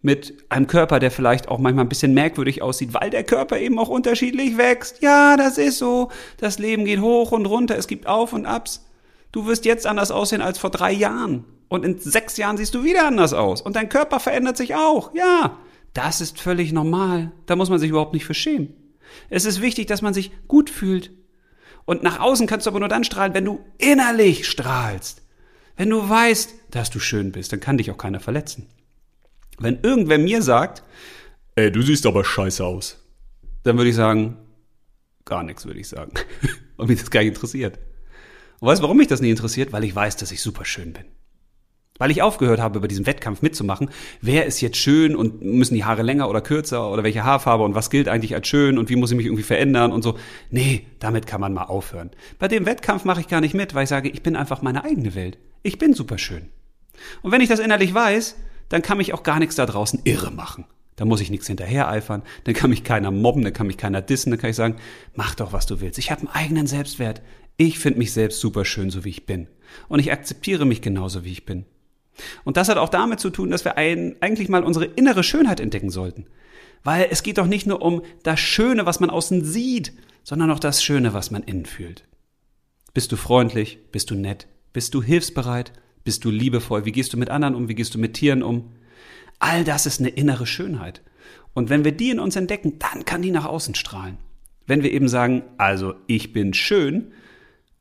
mit 0.00 0.44
einem 0.48 0.66
Körper, 0.66 1.00
der 1.00 1.10
vielleicht 1.10 1.48
auch 1.48 1.58
manchmal 1.58 1.84
ein 1.84 1.88
bisschen 1.88 2.14
merkwürdig 2.14 2.62
aussieht, 2.62 2.94
weil 2.94 3.10
der 3.10 3.24
Körper 3.24 3.58
eben 3.58 3.78
auch 3.78 3.88
unterschiedlich 3.88 4.56
wächst. 4.56 5.02
Ja, 5.02 5.36
das 5.36 5.58
ist 5.58 5.78
so. 5.78 6.10
Das 6.36 6.58
Leben 6.58 6.84
geht 6.84 7.00
hoch 7.00 7.32
und 7.32 7.46
runter, 7.46 7.76
es 7.76 7.88
gibt 7.88 8.06
Auf 8.06 8.32
und 8.32 8.46
Abs. 8.46 8.86
Du 9.32 9.46
wirst 9.46 9.64
jetzt 9.64 9.86
anders 9.86 10.10
aussehen 10.10 10.40
als 10.40 10.58
vor 10.58 10.70
drei 10.70 10.92
Jahren. 10.92 11.44
Und 11.68 11.84
in 11.84 11.98
sechs 11.98 12.36
Jahren 12.36 12.56
siehst 12.56 12.74
du 12.74 12.84
wieder 12.84 13.06
anders 13.06 13.34
aus. 13.34 13.60
Und 13.60 13.76
dein 13.76 13.88
Körper 13.88 14.20
verändert 14.20 14.56
sich 14.56 14.74
auch. 14.74 15.14
Ja. 15.14 15.58
Das 15.98 16.20
ist 16.20 16.40
völlig 16.40 16.70
normal. 16.70 17.32
Da 17.46 17.56
muss 17.56 17.70
man 17.70 17.80
sich 17.80 17.90
überhaupt 17.90 18.14
nicht 18.14 18.24
für 18.24 18.32
schämen. 18.32 18.72
Es 19.30 19.44
ist 19.44 19.60
wichtig, 19.60 19.88
dass 19.88 20.00
man 20.00 20.14
sich 20.14 20.30
gut 20.46 20.70
fühlt. 20.70 21.10
Und 21.86 22.04
nach 22.04 22.20
außen 22.20 22.46
kannst 22.46 22.66
du 22.66 22.70
aber 22.70 22.78
nur 22.78 22.88
dann 22.88 23.02
strahlen, 23.02 23.34
wenn 23.34 23.44
du 23.44 23.64
innerlich 23.78 24.46
strahlst. 24.46 25.22
Wenn 25.76 25.90
du 25.90 26.08
weißt, 26.08 26.54
dass 26.70 26.90
du 26.90 27.00
schön 27.00 27.32
bist, 27.32 27.52
dann 27.52 27.58
kann 27.58 27.78
dich 27.78 27.90
auch 27.90 27.98
keiner 27.98 28.20
verletzen. 28.20 28.68
Wenn 29.58 29.80
irgendwer 29.82 30.18
mir 30.18 30.40
sagt, 30.40 30.84
ey, 31.56 31.72
du 31.72 31.82
siehst 31.82 32.06
aber 32.06 32.24
scheiße 32.24 32.64
aus, 32.64 33.04
dann 33.64 33.76
würde 33.76 33.90
ich 33.90 33.96
sagen, 33.96 34.36
gar 35.24 35.42
nichts 35.42 35.66
würde 35.66 35.80
ich 35.80 35.88
sagen. 35.88 36.12
Und 36.76 36.88
mich 36.88 37.00
das 37.00 37.10
gar 37.10 37.22
nicht 37.22 37.34
interessiert. 37.34 37.80
Und 38.60 38.68
weißt 38.68 38.78
du, 38.78 38.84
warum 38.84 38.98
mich 38.98 39.08
das 39.08 39.20
nicht 39.20 39.30
interessiert? 39.30 39.72
Weil 39.72 39.82
ich 39.82 39.96
weiß, 39.96 40.14
dass 40.14 40.30
ich 40.30 40.42
super 40.42 40.64
schön 40.64 40.92
bin. 40.92 41.06
Weil 41.98 42.10
ich 42.10 42.22
aufgehört 42.22 42.60
habe, 42.60 42.78
über 42.78 42.88
diesen 42.88 43.06
Wettkampf 43.06 43.42
mitzumachen. 43.42 43.90
Wer 44.20 44.46
ist 44.46 44.60
jetzt 44.60 44.76
schön 44.76 45.16
und 45.16 45.42
müssen 45.42 45.74
die 45.74 45.84
Haare 45.84 46.02
länger 46.02 46.30
oder 46.30 46.40
kürzer 46.40 46.90
oder 46.90 47.02
welche 47.02 47.24
Haarfarbe 47.24 47.64
und 47.64 47.74
was 47.74 47.90
gilt 47.90 48.08
eigentlich 48.08 48.34
als 48.34 48.46
schön 48.48 48.78
und 48.78 48.88
wie 48.88 48.96
muss 48.96 49.10
ich 49.10 49.16
mich 49.16 49.26
irgendwie 49.26 49.42
verändern 49.42 49.92
und 49.92 50.02
so. 50.02 50.16
Nee, 50.50 50.86
damit 51.00 51.26
kann 51.26 51.40
man 51.40 51.52
mal 51.52 51.64
aufhören. 51.64 52.10
Bei 52.38 52.48
dem 52.48 52.66
Wettkampf 52.66 53.04
mache 53.04 53.20
ich 53.20 53.28
gar 53.28 53.40
nicht 53.40 53.54
mit, 53.54 53.74
weil 53.74 53.84
ich 53.84 53.88
sage, 53.88 54.08
ich 54.08 54.22
bin 54.22 54.36
einfach 54.36 54.62
meine 54.62 54.84
eigene 54.84 55.14
Welt. 55.14 55.38
Ich 55.62 55.78
bin 55.78 55.92
super 55.92 56.18
schön. 56.18 56.48
Und 57.22 57.32
wenn 57.32 57.40
ich 57.40 57.48
das 57.48 57.60
innerlich 57.60 57.92
weiß, 57.92 58.36
dann 58.68 58.82
kann 58.82 58.98
mich 58.98 59.14
auch 59.14 59.22
gar 59.22 59.38
nichts 59.38 59.56
da 59.56 59.66
draußen 59.66 60.00
irre 60.04 60.30
machen. 60.30 60.64
Da 60.96 61.04
muss 61.04 61.20
ich 61.20 61.30
nichts 61.30 61.46
hinterher 61.46 61.88
eifern, 61.88 62.22
dann 62.42 62.54
kann 62.54 62.70
mich 62.70 62.82
keiner 62.82 63.12
mobben, 63.12 63.44
dann 63.44 63.52
kann 63.52 63.68
mich 63.68 63.76
keiner 63.76 64.02
dissen, 64.02 64.30
dann 64.30 64.40
kann 64.40 64.50
ich 64.50 64.56
sagen, 64.56 64.76
mach 65.14 65.36
doch, 65.36 65.52
was 65.52 65.66
du 65.66 65.80
willst. 65.80 65.98
Ich 65.98 66.10
habe 66.10 66.22
einen 66.22 66.30
eigenen 66.30 66.66
Selbstwert. 66.66 67.22
Ich 67.56 67.78
finde 67.78 68.00
mich 68.00 68.12
selbst 68.12 68.40
super 68.40 68.64
schön, 68.64 68.90
so 68.90 69.04
wie 69.04 69.10
ich 69.10 69.24
bin. 69.24 69.46
Und 69.88 70.00
ich 70.00 70.10
akzeptiere 70.10 70.66
mich 70.66 70.82
genauso, 70.82 71.24
wie 71.24 71.32
ich 71.32 71.44
bin. 71.44 71.66
Und 72.44 72.56
das 72.56 72.68
hat 72.68 72.78
auch 72.78 72.88
damit 72.88 73.20
zu 73.20 73.30
tun, 73.30 73.50
dass 73.50 73.64
wir 73.64 73.76
ein, 73.76 74.16
eigentlich 74.20 74.48
mal 74.48 74.64
unsere 74.64 74.84
innere 74.84 75.22
Schönheit 75.22 75.60
entdecken 75.60 75.90
sollten. 75.90 76.26
Weil 76.84 77.08
es 77.10 77.22
geht 77.22 77.38
doch 77.38 77.46
nicht 77.46 77.66
nur 77.66 77.82
um 77.82 78.02
das 78.22 78.40
Schöne, 78.40 78.86
was 78.86 79.00
man 79.00 79.10
außen 79.10 79.44
sieht, 79.44 79.92
sondern 80.24 80.50
auch 80.50 80.58
das 80.60 80.82
Schöne, 80.82 81.14
was 81.14 81.30
man 81.30 81.42
innen 81.42 81.66
fühlt. 81.66 82.04
Bist 82.94 83.12
du 83.12 83.16
freundlich? 83.16 83.78
Bist 83.92 84.10
du 84.10 84.14
nett? 84.14 84.46
Bist 84.72 84.94
du 84.94 85.02
hilfsbereit? 85.02 85.72
Bist 86.04 86.24
du 86.24 86.30
liebevoll? 86.30 86.84
Wie 86.84 86.92
gehst 86.92 87.12
du 87.12 87.16
mit 87.16 87.30
anderen 87.30 87.54
um? 87.54 87.68
Wie 87.68 87.74
gehst 87.74 87.94
du 87.94 87.98
mit 87.98 88.14
Tieren 88.14 88.42
um? 88.42 88.72
All 89.38 89.64
das 89.64 89.86
ist 89.86 90.00
eine 90.00 90.08
innere 90.08 90.46
Schönheit. 90.46 91.02
Und 91.54 91.70
wenn 91.70 91.84
wir 91.84 91.92
die 91.92 92.10
in 92.10 92.20
uns 92.20 92.36
entdecken, 92.36 92.78
dann 92.78 93.04
kann 93.04 93.22
die 93.22 93.30
nach 93.30 93.44
außen 93.44 93.74
strahlen. 93.74 94.18
Wenn 94.66 94.82
wir 94.82 94.92
eben 94.92 95.08
sagen, 95.08 95.42
also 95.56 95.94
ich 96.06 96.32
bin 96.32 96.54
schön, 96.54 97.12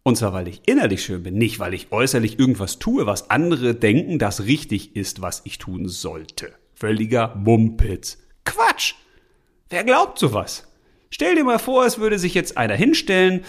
und 0.07 0.15
zwar 0.15 0.31
weil 0.31 0.47
ich 0.47 0.61
innerlich 0.65 1.03
schön 1.03 1.23
bin, 1.23 1.33
nicht 1.33 1.59
weil 1.59 1.73
ich 1.73 1.91
äußerlich 1.91 2.39
irgendwas 2.39 2.79
tue, 2.79 3.05
was 3.05 3.29
andere 3.29 3.75
denken, 3.75 4.19
das 4.19 4.45
richtig 4.45 4.95
ist, 4.95 5.21
was 5.21 5.41
ich 5.43 5.57
tun 5.57 5.89
sollte. 5.89 6.53
Völliger 6.75 7.35
Mumpitz. 7.35 8.17
Quatsch! 8.45 8.93
Wer 9.69 9.83
glaubt 9.83 10.17
sowas? 10.17 10.65
Stell 11.09 11.35
dir 11.35 11.43
mal 11.43 11.59
vor, 11.59 11.85
es 11.85 11.97
würde 11.97 12.19
sich 12.19 12.33
jetzt 12.35 12.57
einer 12.57 12.75
hinstellen, 12.75 13.43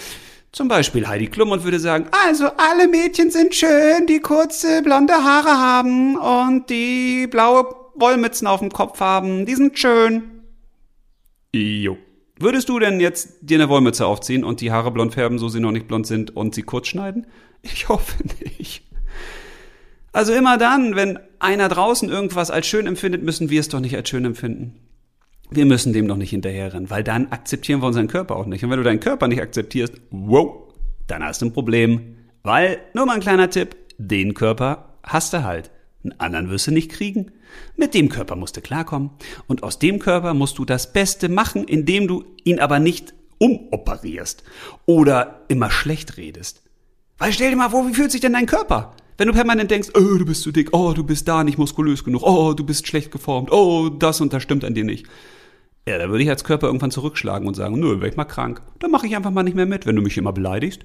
zum 0.51 0.67
Beispiel 0.67 1.07
Heidi 1.07 1.29
Klum 1.29 1.53
und 1.53 1.63
würde 1.63 1.79
sagen, 1.79 2.09
also 2.27 2.49
alle 2.57 2.89
Mädchen 2.89 3.31
sind 3.31 3.55
schön, 3.55 4.09
die 4.09 4.19
kurze 4.19 4.83
blonde 4.83 5.15
Haare 5.15 5.61
haben 5.61 6.17
und 6.17 6.71
die 6.71 7.29
blaue 7.29 7.73
Wollmützen 7.95 8.49
auf 8.49 8.59
dem 8.59 8.73
Kopf 8.73 8.99
haben, 8.99 9.47
die 9.47 9.55
sind 9.55 9.79
schön. 9.79 10.43
Jo. 11.55 11.99
Würdest 12.41 12.69
du 12.69 12.79
denn 12.79 13.01
jetzt 13.01 13.39
dir 13.41 13.59
eine 13.59 13.69
Wollmütze 13.69 14.07
aufziehen 14.07 14.45
und 14.45 14.61
die 14.61 14.71
Haare 14.71 14.91
blond 14.91 15.15
färben, 15.15 15.39
so 15.39 15.49
sie 15.49 15.61
noch 15.61 15.73
nicht 15.73 15.89
blond 15.89 16.07
sind 16.07 16.37
und 16.37 16.55
sie 16.55 16.63
kurz 16.63 16.89
schneiden? 16.89 17.27
Ich 17.63 17.89
hoffe 17.89 18.23
nicht. 18.57 18.85
Also 20.13 20.33
immer 20.33 20.59
dann, 20.59 20.95
wenn 20.95 21.19
einer 21.39 21.69
draußen 21.69 22.09
irgendwas 22.09 22.51
als 22.51 22.67
schön 22.67 22.87
empfindet, 22.87 23.23
müssen 23.23 23.51
wir 23.51 23.61
es 23.61 23.69
doch 23.69 23.81
nicht 23.81 23.97
als 23.97 24.09
schön 24.09 24.25
empfinden. 24.25 24.77
Wir 25.51 25.65
müssen 25.65 25.93
dem 25.93 26.07
doch 26.09 26.17
nicht 26.17 26.31
hinterherrennen, 26.31 26.91
weil 26.91 27.03
dann 27.03 27.33
akzeptieren 27.33 27.81
wir 27.81 27.87
unseren 27.87 28.09
Körper 28.09 28.37
auch 28.37 28.47
nicht. 28.47 28.63
Und 28.63 28.71
wenn 28.71 28.79
du 28.79 28.85
deinen 28.85 29.01
Körper 29.01 29.29
nicht 29.29 29.41
akzeptierst, 29.41 29.95
wow, 30.11 30.73
dann 31.07 31.25
hast 31.25 31.43
du 31.43 31.47
ein 31.47 31.53
Problem. 31.53 32.17
Weil, 32.43 32.79
nur 32.95 33.07
mal 33.07 33.15
ein 33.15 33.21
kleiner 33.21 33.51
Tipp, 33.51 33.77
den 33.97 34.35
Körper 34.35 34.95
hast 35.03 35.33
du 35.33 35.43
halt. 35.43 35.71
Einen 36.05 36.21
anderen 36.21 36.51
wirst 36.51 36.67
du 36.67 36.71
nicht 36.71 36.91
kriegen. 36.91 37.33
Mit 37.77 37.95
dem 37.95 38.09
Körper 38.09 38.37
musst 38.37 38.57
du 38.57 38.61
klarkommen. 38.61 39.11
Und 39.47 39.63
aus 39.63 39.79
dem 39.79 39.99
Körper 39.99 40.35
musst 40.35 40.59
du 40.59 40.65
das 40.65 40.93
Beste 40.93 41.29
machen, 41.29 41.65
indem 41.65 42.09
du 42.09 42.25
ihn 42.45 42.61
aber 42.61 42.79
nicht 42.79 43.15
umoperierst 43.39 44.43
oder 44.87 45.45
immer 45.49 45.71
schlecht 45.71 46.17
redest. 46.17 46.63
Weil 47.19 47.33
stell 47.33 47.51
dir 47.51 47.57
mal 47.57 47.71
vor, 47.71 47.89
wie 47.89 47.95
fühlt 47.95 48.13
sich 48.13 48.21
denn 48.21 48.33
dein 48.33 48.47
Körper? 48.47 48.95
Wenn 49.17 49.27
du 49.27 49.35
permanent 49.35 49.71
denkst, 49.71 49.91
oh, 49.95 50.19
du 50.19 50.25
bist 50.25 50.43
zu 50.43 50.53
dick, 50.53 50.69
oh, 50.73 50.93
du 50.93 51.03
bist 51.03 51.27
da 51.27 51.43
nicht 51.43 51.59
muskulös 51.59 52.05
genug, 52.05 52.23
oh, 52.23 52.55
du 52.55 52.65
bist 52.65 52.87
schlecht 52.87 53.11
geformt, 53.11 53.51
oh, 53.51 53.89
das 53.89 54.21
und 54.21 54.33
das 54.33 54.45
stimmt 54.45 54.65
an 54.65 54.75
dir 54.75 54.85
nicht. 54.85 55.07
Ja, 55.89 55.99
da 55.99 56.09
würde 56.09 56.23
ich 56.23 56.31
als 56.31 56.45
Körper 56.45 56.69
irgendwann 56.69 56.91
zurückschlagen 56.91 57.49
und 57.49 57.55
sagen, 57.55 57.81
nö, 57.81 58.01
werd 58.01 58.13
ich 58.13 58.17
mal 58.17 58.25
krank. 58.25 58.63
Dann 58.79 58.91
mache 58.91 59.07
ich 59.07 59.17
einfach 59.17 59.31
mal 59.31 59.43
nicht 59.43 59.57
mehr 59.57 59.67
mit, 59.67 59.87
wenn 59.87 59.97
du 59.97 60.03
mich 60.03 60.19
immer 60.19 60.33
beleidigst. 60.33 60.85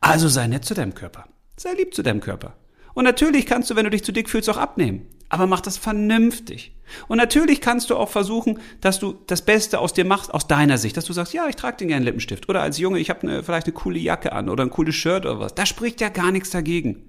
Also 0.00 0.28
sei 0.28 0.46
nett 0.46 0.64
zu 0.64 0.74
deinem 0.74 0.94
Körper. 0.94 1.24
Sei 1.56 1.72
lieb 1.72 1.94
zu 1.94 2.02
deinem 2.02 2.20
Körper. 2.20 2.56
Und 2.94 3.04
natürlich 3.04 3.46
kannst 3.46 3.70
du, 3.70 3.76
wenn 3.76 3.84
du 3.84 3.90
dich 3.90 4.04
zu 4.04 4.12
dick 4.12 4.28
fühlst, 4.28 4.50
auch 4.50 4.56
abnehmen. 4.56 5.06
Aber 5.28 5.46
mach 5.46 5.60
das 5.60 5.76
vernünftig. 5.76 6.72
Und 7.06 7.18
natürlich 7.18 7.60
kannst 7.60 7.90
du 7.90 7.96
auch 7.96 8.08
versuchen, 8.08 8.60
dass 8.80 8.98
du 8.98 9.18
das 9.26 9.42
Beste 9.42 9.78
aus 9.78 9.92
dir 9.92 10.06
machst, 10.06 10.32
aus 10.32 10.46
deiner 10.46 10.78
Sicht. 10.78 10.96
Dass 10.96 11.04
du 11.04 11.12
sagst, 11.12 11.34
ja, 11.34 11.46
ich 11.48 11.56
trage 11.56 11.76
den 11.76 11.88
gerne 11.88 12.04
Lippenstift. 12.04 12.48
Oder 12.48 12.62
als 12.62 12.78
Junge, 12.78 12.98
ich 12.98 13.10
habe 13.10 13.22
eine, 13.22 13.42
vielleicht 13.42 13.66
eine 13.66 13.74
coole 13.74 13.98
Jacke 13.98 14.32
an 14.32 14.48
oder 14.48 14.64
ein 14.64 14.70
cooles 14.70 14.94
Shirt 14.94 15.26
oder 15.26 15.38
was. 15.38 15.54
Da 15.54 15.66
spricht 15.66 16.00
ja 16.00 16.08
gar 16.08 16.32
nichts 16.32 16.48
dagegen. 16.48 17.02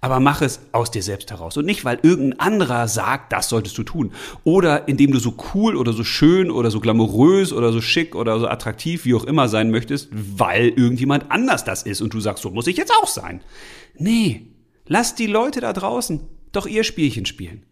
Aber 0.00 0.20
mach 0.20 0.40
es 0.40 0.60
aus 0.70 0.92
dir 0.92 1.02
selbst 1.02 1.32
heraus. 1.32 1.56
Und 1.56 1.66
nicht, 1.66 1.84
weil 1.84 1.98
irgendein 2.02 2.38
anderer 2.38 2.86
sagt, 2.86 3.32
das 3.32 3.48
solltest 3.48 3.76
du 3.76 3.82
tun. 3.82 4.12
Oder 4.44 4.86
indem 4.86 5.10
du 5.10 5.18
so 5.18 5.34
cool 5.54 5.74
oder 5.74 5.92
so 5.92 6.04
schön 6.04 6.50
oder 6.50 6.70
so 6.70 6.78
glamourös 6.78 7.52
oder 7.52 7.72
so 7.72 7.80
schick 7.80 8.14
oder 8.14 8.38
so 8.38 8.46
attraktiv, 8.46 9.04
wie 9.04 9.14
auch 9.14 9.24
immer 9.24 9.48
sein 9.48 9.72
möchtest, 9.72 10.10
weil 10.12 10.68
irgendjemand 10.68 11.32
anders 11.32 11.64
das 11.64 11.82
ist. 11.82 12.02
Und 12.02 12.14
du 12.14 12.20
sagst, 12.20 12.44
so 12.44 12.50
muss 12.50 12.68
ich 12.68 12.76
jetzt 12.76 12.92
auch 12.92 13.08
sein. 13.08 13.40
Nee, 13.96 14.54
Lasst 14.86 15.18
die 15.18 15.26
Leute 15.26 15.60
da 15.60 15.72
draußen 15.72 16.20
doch 16.56 16.66
ihr 16.66 16.84
Spielchen 16.84 17.26
spielen. 17.26 17.64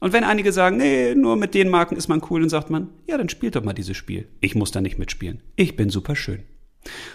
Und 0.00 0.12
wenn 0.14 0.24
einige 0.24 0.52
sagen, 0.52 0.78
nee, 0.78 1.14
nur 1.14 1.36
mit 1.36 1.54
den 1.54 1.68
Marken 1.68 1.96
ist 1.96 2.08
man 2.08 2.22
cool, 2.30 2.40
dann 2.40 2.48
sagt 2.48 2.70
man, 2.70 2.88
ja, 3.06 3.18
dann 3.18 3.28
spielt 3.28 3.54
doch 3.54 3.64
mal 3.64 3.74
dieses 3.74 3.96
Spiel. 3.96 4.28
Ich 4.40 4.54
muss 4.54 4.70
da 4.70 4.80
nicht 4.80 4.98
mitspielen. 4.98 5.42
Ich 5.56 5.76
bin 5.76 5.90
super 5.90 6.16
schön. 6.16 6.42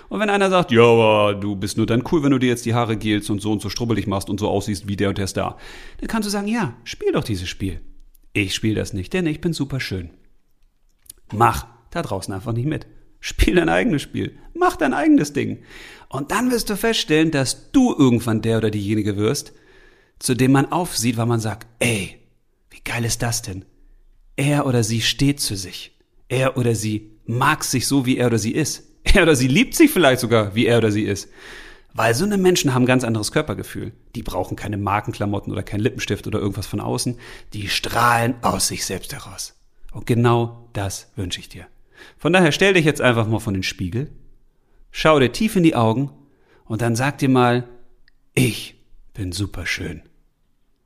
Und 0.09 0.19
wenn 0.19 0.29
einer 0.29 0.51
sagt, 0.51 0.71
ja, 0.71 0.83
aber 0.83 1.33
du 1.33 1.55
bist 1.55 1.77
nur 1.77 1.87
dann 1.87 2.03
cool, 2.11 2.21
wenn 2.21 2.31
du 2.31 2.37
dir 2.37 2.49
jetzt 2.49 2.67
die 2.67 2.75
Haare 2.75 2.97
gelst 2.97 3.31
und 3.31 3.41
so 3.41 3.51
und 3.51 3.61
so 3.61 3.69
strubbelig 3.69 4.05
machst 4.05 4.29
und 4.29 4.39
so 4.39 4.47
aussiehst 4.47 4.87
wie 4.87 4.95
der 4.95 5.09
und 5.09 5.17
der 5.17 5.25
Star, 5.25 5.57
dann 5.99 6.07
kannst 6.07 6.27
du 6.27 6.31
sagen, 6.31 6.47
ja, 6.47 6.75
spiel 6.83 7.11
doch 7.11 7.23
dieses 7.23 7.49
Spiel. 7.49 7.81
Ich 8.33 8.53
spiele 8.53 8.75
das 8.75 8.93
nicht, 8.93 9.13
denn 9.13 9.25
ich 9.25 9.41
bin 9.41 9.53
super 9.53 9.79
schön. 9.79 10.11
Mach 11.33 11.65
da 11.89 12.03
draußen 12.03 12.33
einfach 12.33 12.53
nicht 12.53 12.67
mit. 12.67 12.85
Spiel 13.19 13.55
dein 13.55 13.69
eigenes 13.69 14.03
Spiel. 14.03 14.37
Mach 14.53 14.75
dein 14.75 14.93
eigenes 14.93 15.33
Ding. 15.33 15.63
Und 16.09 16.29
dann 16.31 16.51
wirst 16.51 16.69
du 16.69 16.75
feststellen, 16.75 17.31
dass 17.31 17.71
du 17.71 17.95
irgendwann 17.97 18.43
der 18.43 18.59
oder 18.59 18.69
diejenige 18.69 19.17
wirst, 19.17 19.53
zu 20.19 20.35
dem 20.35 20.51
man 20.51 20.71
aufsieht, 20.71 21.17
weil 21.17 21.25
man 21.25 21.39
sagt, 21.39 21.67
ey, 21.79 22.19
wie 22.69 22.81
geil 22.81 23.05
ist 23.05 23.21
das 23.21 23.41
denn? 23.41 23.65
Er 24.35 24.65
oder 24.65 24.83
sie 24.83 25.01
steht 25.01 25.39
zu 25.39 25.55
sich. 25.55 25.97
Er 26.27 26.57
oder 26.57 26.75
sie 26.75 27.11
mag 27.25 27.63
sich 27.63 27.87
so, 27.87 28.05
wie 28.05 28.17
er 28.17 28.27
oder 28.27 28.39
sie 28.39 28.51
ist. 28.51 28.83
Er 29.13 29.21
oder 29.21 29.35
sie 29.35 29.47
liebt 29.47 29.75
sich 29.75 29.91
vielleicht 29.91 30.19
sogar, 30.19 30.55
wie 30.55 30.65
er 30.65 30.79
oder 30.79 30.91
sie 30.91 31.03
ist. 31.03 31.29
Weil 31.93 32.15
so 32.15 32.25
eine 32.25 32.39
Menschen 32.39 32.73
haben 32.73 32.87
ganz 32.87 33.03
anderes 33.03 33.31
Körpergefühl. 33.31 33.93
Die 34.15 34.23
brauchen 34.23 34.57
keine 34.57 34.77
Markenklamotten 34.77 35.53
oder 35.53 35.61
keinen 35.61 35.81
Lippenstift 35.81 36.25
oder 36.25 36.39
irgendwas 36.39 36.65
von 36.65 36.81
außen. 36.81 37.19
Die 37.53 37.69
strahlen 37.69 38.33
aus 38.41 38.67
sich 38.67 38.83
selbst 38.83 39.13
heraus. 39.13 39.53
Und 39.93 40.07
genau 40.07 40.69
das 40.73 41.11
wünsche 41.15 41.39
ich 41.39 41.49
dir. 41.49 41.67
Von 42.17 42.33
daher 42.33 42.51
stell 42.51 42.73
dich 42.73 42.83
jetzt 42.83 42.99
einfach 42.99 43.27
mal 43.27 43.39
vor 43.39 43.53
den 43.53 43.63
Spiegel, 43.63 44.11
schau 44.91 45.19
dir 45.19 45.31
tief 45.31 45.55
in 45.55 45.63
die 45.63 45.75
Augen 45.75 46.11
und 46.65 46.81
dann 46.81 46.95
sag 46.95 47.17
dir 47.19 47.29
mal, 47.29 47.67
ich 48.33 48.74
bin 49.15 49.31
super 49.31 49.65
schön. 49.65 50.03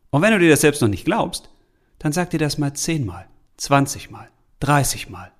Und 0.09 0.21
wenn 0.21 0.31
du 0.31 0.39
dir 0.39 0.49
das 0.49 0.61
selbst 0.61 0.81
noch 0.81 0.87
nicht 0.87 1.03
glaubst, 1.03 1.49
dann 1.99 2.13
sag 2.13 2.29
dir 2.29 2.39
das 2.39 2.57
mal 2.57 2.73
zehnmal, 2.73 3.27
zwanzigmal, 3.57 4.29
dreißigmal. 4.61 5.31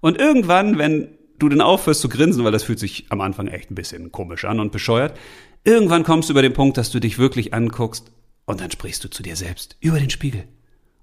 Und 0.00 0.18
irgendwann, 0.18 0.78
wenn 0.78 1.16
du 1.38 1.48
dann 1.48 1.60
aufhörst 1.60 2.00
zu 2.00 2.08
grinsen, 2.08 2.42
weil 2.44 2.52
das 2.52 2.64
fühlt 2.64 2.80
sich 2.80 3.06
am 3.10 3.20
Anfang 3.20 3.46
echt 3.46 3.70
ein 3.70 3.76
bisschen 3.76 4.10
komisch 4.10 4.44
an 4.44 4.58
und 4.58 4.72
bescheuert, 4.72 5.16
irgendwann 5.62 6.02
kommst 6.02 6.28
du 6.28 6.32
über 6.32 6.42
den 6.42 6.52
Punkt, 6.52 6.76
dass 6.76 6.90
du 6.90 6.98
dich 6.98 7.18
wirklich 7.18 7.54
anguckst 7.54 8.10
und 8.44 8.60
dann 8.60 8.70
sprichst 8.70 9.04
du 9.04 9.08
zu 9.08 9.22
dir 9.22 9.36
selbst 9.36 9.76
über 9.80 10.00
den 10.00 10.10
Spiegel. 10.10 10.44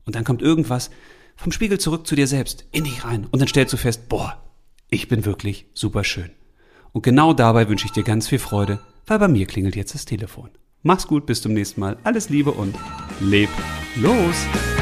Und 0.06 0.16
dann 0.16 0.26
kommt 0.26 0.42
irgendwas, 0.42 0.90
vom 1.38 1.52
Spiegel 1.54 1.80
zurück 1.80 2.06
zu 2.06 2.16
dir 2.16 2.28
selbst, 2.28 2.66
in 2.72 2.84
dich 2.84 3.06
rein. 3.06 3.28
Und 3.32 3.40
dann 3.40 3.48
stellst 3.48 3.72
du 3.72 3.78
fest, 3.78 4.10
boah, 4.10 4.44
ich 4.90 5.08
bin 5.08 5.24
wirklich 5.24 5.66
super 5.74 6.04
schön. 6.04 6.32
Und 6.92 7.04
genau 7.04 7.34
dabei 7.34 7.70
wünsche 7.70 7.86
ich 7.86 7.92
dir 7.92 8.04
ganz 8.04 8.28
viel 8.28 8.40
Freude, 8.40 8.82
weil 9.06 9.20
bei 9.20 9.28
mir 9.28 9.46
klingelt 9.46 9.76
jetzt 9.76 9.94
das 9.94 10.06
Telefon. 10.06 10.50
Mach's 10.84 11.08
gut, 11.08 11.26
bis 11.26 11.42
zum 11.42 11.54
nächsten 11.54 11.82
Mal. 11.82 11.98
Alles 12.04 12.30
Liebe 12.30 12.52
und 12.52 12.76
leb 13.20 13.50
los! 13.98 14.79